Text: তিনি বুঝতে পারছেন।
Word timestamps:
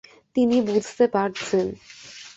তিনি 0.35 0.57
বুঝতে 0.67 1.05
পারছেন। 1.13 1.65